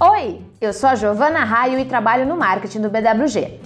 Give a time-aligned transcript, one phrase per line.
[0.00, 3.60] Oi, eu sou a Giovana Raio e trabalho no marketing do BWG.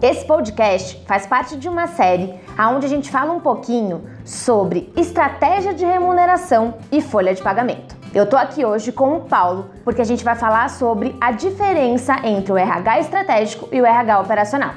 [0.00, 5.74] Esse podcast faz parte de uma série onde a gente fala um pouquinho sobre estratégia
[5.74, 7.96] de remuneração e folha de pagamento.
[8.14, 12.16] Eu tô aqui hoje com o Paulo porque a gente vai falar sobre a diferença
[12.24, 14.74] entre o RH estratégico e o RH operacional.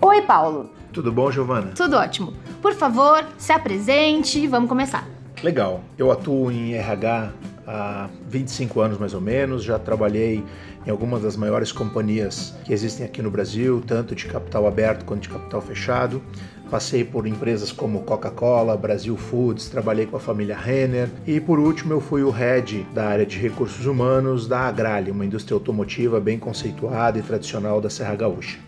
[0.00, 0.70] Oi, Paulo.
[0.92, 1.72] Tudo bom, Giovana?
[1.74, 2.32] Tudo ótimo.
[2.60, 5.04] Por favor, se apresente e vamos começar.
[5.42, 5.82] Legal.
[5.98, 7.32] Eu atuo em RH
[7.66, 10.42] há 25 anos mais ou menos, já trabalhei
[10.86, 15.22] em algumas das maiores companhias que existem aqui no Brasil, tanto de capital aberto quanto
[15.22, 16.22] de capital fechado.
[16.70, 21.92] Passei por empresas como Coca-Cola, Brasil Foods, trabalhei com a família Renner e por último
[21.92, 26.38] eu fui o head da área de recursos humanos da Agrale, uma indústria automotiva bem
[26.38, 28.58] conceituada e tradicional da Serra Gaúcha.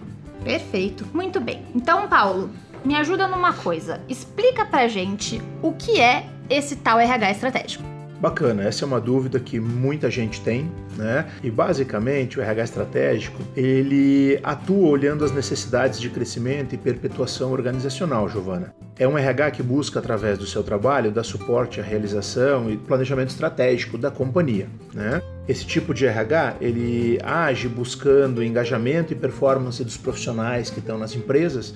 [0.45, 1.63] Perfeito, muito bem.
[1.75, 2.51] Então, Paulo,
[2.85, 4.01] me ajuda numa coisa.
[4.09, 7.95] Explica pra gente o que é esse tal RH estratégico.
[8.21, 11.27] Bacana, essa é uma dúvida que muita gente tem, né?
[11.43, 18.27] E basicamente o RH estratégico, ele atua olhando as necessidades de crescimento e perpetuação organizacional,
[18.29, 18.75] Giovana.
[18.99, 23.29] É um RH que busca, através do seu trabalho, dar suporte à realização e planejamento
[23.29, 24.69] estratégico da companhia.
[24.95, 25.21] Né?
[25.47, 31.15] Esse tipo de RH ele age buscando engajamento e performance dos profissionais que estão nas
[31.15, 31.75] empresas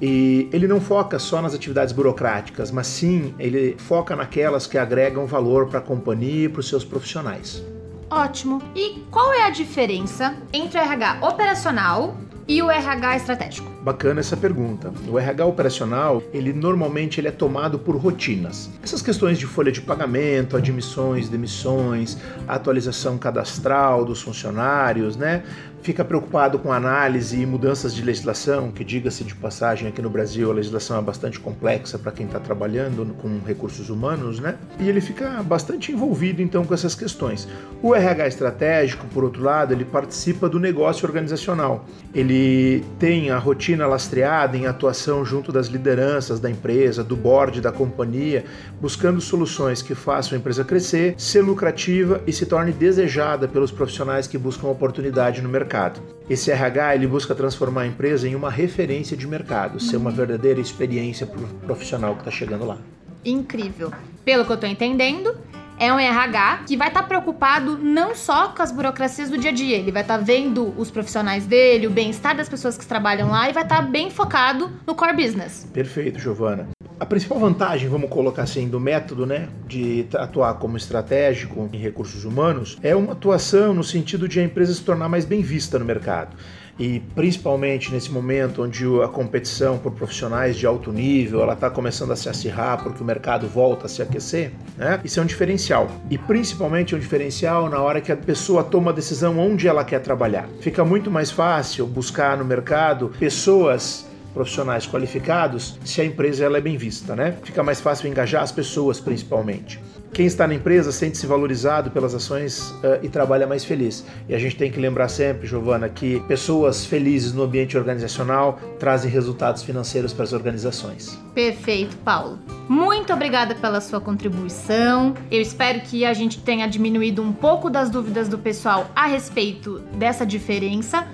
[0.00, 5.26] e ele não foca só nas atividades burocráticas, mas sim ele foca naquelas que agregam
[5.26, 7.62] valor para a companhia e para os seus profissionais.
[8.10, 8.60] Ótimo.
[8.74, 12.16] E qual é a diferença entre o RH operacional
[12.48, 13.70] e o RH estratégico?
[13.82, 14.92] Bacana essa pergunta.
[15.08, 18.68] O RH operacional, ele normalmente ele é tomado por rotinas.
[18.82, 25.44] Essas questões de folha de pagamento, admissões, demissões, atualização cadastral dos funcionários, né?
[25.82, 30.50] Fica preocupado com análise e mudanças de legislação, que diga-se de passagem aqui no Brasil
[30.50, 34.56] a legislação é bastante complexa para quem está trabalhando com recursos humanos, né?
[34.78, 37.48] E ele fica bastante envolvido então com essas questões.
[37.82, 41.84] O RH estratégico, por outro lado, ele participa do negócio organizacional.
[42.14, 47.72] Ele tem a rotina lastreada em atuação junto das lideranças da empresa, do board da
[47.72, 48.44] companhia,
[48.80, 54.26] buscando soluções que façam a empresa crescer, ser lucrativa e se torne desejada pelos profissionais
[54.26, 56.02] que buscam oportunidade no mercado mercado.
[56.28, 60.60] Esse RH ele busca transformar a empresa em uma referência de mercado, ser uma verdadeira
[60.60, 62.78] experiência para o profissional que está chegando lá.
[63.24, 63.92] Incrível.
[64.24, 65.36] Pelo que eu estou entendendo,
[65.78, 69.50] é um RH que vai estar tá preocupado não só com as burocracias do dia
[69.50, 72.84] a dia, ele vai estar tá vendo os profissionais dele, o bem-estar das pessoas que
[72.84, 75.68] trabalham lá e vai estar tá bem focado no core business.
[75.72, 76.68] Perfeito, Giovana.
[77.00, 82.26] A principal vantagem, vamos colocar assim, do método, né, de atuar como estratégico em recursos
[82.26, 85.84] humanos é uma atuação no sentido de a empresa se tornar mais bem vista no
[85.86, 86.36] mercado
[86.78, 92.10] e principalmente nesse momento onde a competição por profissionais de alto nível ela está começando
[92.10, 95.00] a se acirrar porque o mercado volta a se aquecer, né?
[95.02, 98.90] Isso é um diferencial e principalmente é um diferencial na hora que a pessoa toma
[98.90, 100.46] a decisão onde ela quer trabalhar.
[100.60, 106.60] Fica muito mais fácil buscar no mercado pessoas profissionais qualificados se a empresa ela é
[106.60, 107.36] bem vista, né?
[107.42, 109.80] Fica mais fácil engajar as pessoas, principalmente.
[110.12, 114.04] Quem está na empresa sente-se valorizado pelas ações uh, e trabalha mais feliz.
[114.28, 119.08] E a gente tem que lembrar sempre, Giovana, que pessoas felizes no ambiente organizacional trazem
[119.08, 121.16] resultados financeiros para as organizações.
[121.32, 122.40] Perfeito, Paulo.
[122.68, 125.14] Muito obrigada pela sua contribuição.
[125.30, 129.78] Eu espero que a gente tenha diminuído um pouco das dúvidas do pessoal a respeito
[129.94, 131.06] dessa diferença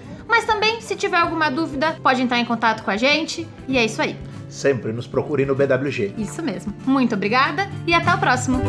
[0.86, 3.46] se tiver alguma dúvida, pode entrar em contato com a gente.
[3.66, 4.16] E é isso aí.
[4.48, 6.14] Sempre nos procure no BWG.
[6.16, 6.72] Isso mesmo.
[6.86, 8.62] Muito obrigada e até o próximo.